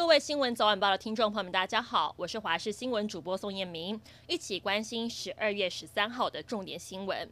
[0.00, 7.30] 各位新闻早晚报的听众朋友们，大家好，我是华视新闻主播宋彦明，一起关心十二月十三号的重点新闻。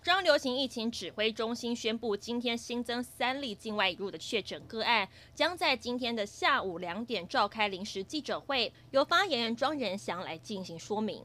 [0.00, 11.22] 中央流行疫情指挥中心宣布，今天新增三例境外引入的确诊个案，将在今天的下午两点召开临时记者会，由发言人庄仁祥来进行说明。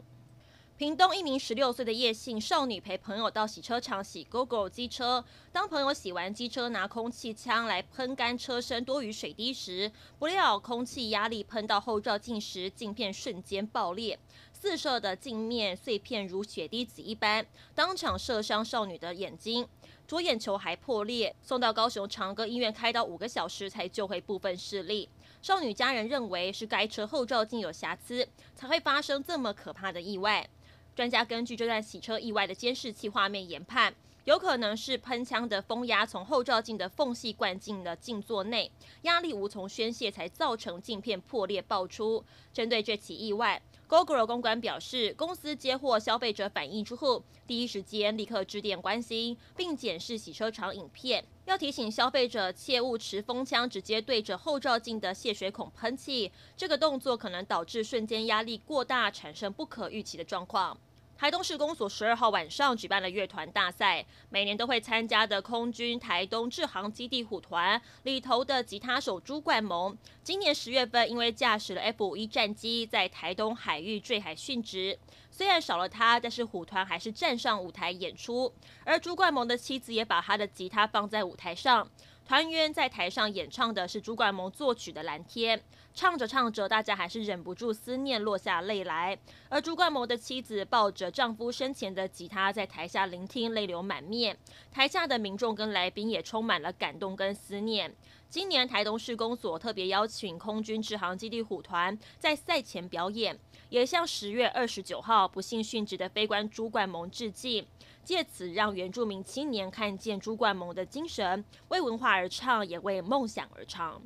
[0.76, 14.17] 屏东一名十六岁的叶姓少女陪朋友到洗车场洗 GoGo 机车，当朋友洗完机车拿空气枪来喷干车身多余水滴时，不料空气压力喷到后照镜时，镜片瞬间爆裂，
[14.52, 17.45] 四射的镜面碎片如血滴子一般，
[17.76, 19.67] 当场射伤少女的眼睛，
[20.08, 25.08] 左眼球还破裂，送到高雄长庚医院开刀五个小时才救回部分视力。
[25.44, 30.50] 少女家人认为是该车后照镜有瑕疵，才会发生这么可怕的意外。
[30.95, 33.95] 专家根据这段洗车意外的监视器画面研判，
[34.26, 42.23] 有可能是喷枪的风压从后照镜的缝隙灌进了镜座内，压力无从宣泄，才造成镜片破裂爆出。
[42.53, 60.78] 针对这起意外，Gogoro 公关表示，公司接获消费者反映之后，第一时间立刻致电关心，并检视洗车场影片，要提醒消费者切勿持风枪直接对着后照镜的泄水孔喷气，这个动作可能导致瞬间压力过大，产生不可预期的状况。
[61.16, 75.00] 台东市公所十二号晚上举办了乐团大赛，每年都会参加的空军台东志航基地虎团里头的吉他手朱冠蒙，今年十月份因为驾驶了 F 五一战机在台东海域坠海殉职。
[75.31, 78.53] 虽然少了他，但是虎团还是站上舞台演出，
[78.84, 81.88] 而朱冠蒙的妻子也把他的吉他放在舞台上。
[82.25, 85.59] 团员在台上演唱的是主管谋作曲的《蓝天》，
[85.93, 89.17] 唱着唱着，大家还是忍不住思念，落下泪来。
[89.49, 94.38] 而主管谋的妻子抱着丈夫生前的吉他，在台下聆听，泪流满面。
[94.71, 97.94] 台下的民众跟来宾也充满了感动跟思念。
[98.34, 107.63] 今年台东市公所特别邀请空军志航基地虎团在赛前表演，也向十月二十九号不幸殉职的飞官朱冠蒙致敬。
[108.03, 114.02] 借此让原住民青年看见朱冠蒙的精神，为文化而唱，也为梦想而唱。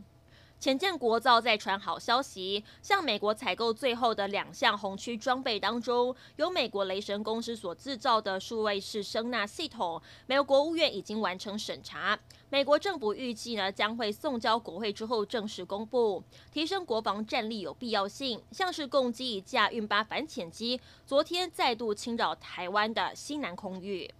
[0.59, 12.17] 前建国造再传好消息，向美国采购最后的两项红区装备当中，由美国雷神公司所制造的数位式声纳系统，美国国务院已经完成审查，
[12.49, 16.23] 美国政府预计呢将会送交国会之后正式公布。
[16.51, 24.11] 提升国防战力有必要性，像是共机一架运八反潜机，昨天再度侵扰台湾的西南空域。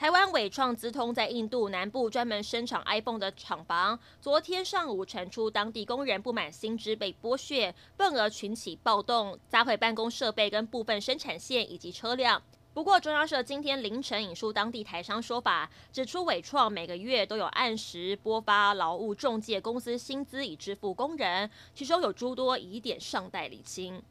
[0.00, 12.42] 台湾伟创资通在印度南部专门生产 iPhone 的厂房，昨天上午传出当地工人不满薪资被剥削，愤而群起暴动，砸毁办公设备跟部分生产线以及车辆。
[12.72, 24.02] 不过中央社今天凌晨引述当地台商说法，指出伟创每个月都有按时拨发劳务中介公司薪资以支付工人，其中有诸多疑点尚待厘清。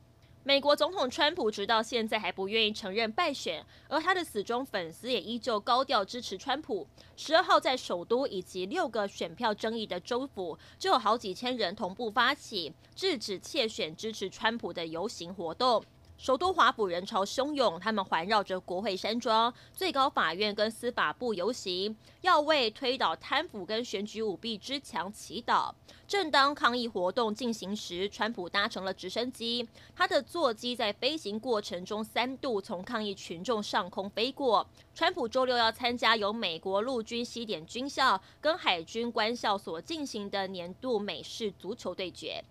[0.43, 6.87] 美国总统川普直到现在还不愿意承认败选，而他的死忠粉丝也依旧高调支持川普。
[7.17, 15.83] 十二号在首都以及六个选票争议的州府，就有好几千人同步发起制止窃选支持川普的游行活动。
[16.19, 25.71] 首都华府人潮汹涌，他们环绕着国会山庄、最高法院跟司法部游行，要为推倒贪腐跟选举舞弊之墙祈祷。
[26.05, 29.65] 正当抗议活动进行时，川普搭乘了直升机，
[29.95, 34.67] 他的座机在飞行过程中三度从抗议群众上空飞过。
[34.93, 42.43] 川普周六要参加由美国陆军西点军校跟海军官校所进行的年度美式足球对决。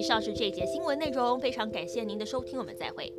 [0.00, 3.12] 以上是这一节新闻内容，非常感谢您的收听，我们再会。